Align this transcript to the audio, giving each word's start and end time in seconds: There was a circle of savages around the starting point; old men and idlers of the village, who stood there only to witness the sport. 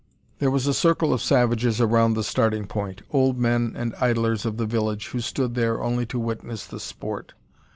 There 0.39 0.49
was 0.49 0.65
a 0.65 0.73
circle 0.73 1.13
of 1.13 1.21
savages 1.21 1.79
around 1.79 2.15
the 2.15 2.23
starting 2.23 2.65
point; 2.65 3.03
old 3.11 3.37
men 3.37 3.73
and 3.75 3.93
idlers 4.01 4.47
of 4.47 4.57
the 4.57 4.65
village, 4.65 5.09
who 5.09 5.19
stood 5.19 5.53
there 5.53 5.79
only 5.83 6.07
to 6.07 6.17
witness 6.17 6.65
the 6.65 6.79
sport. 6.79 7.33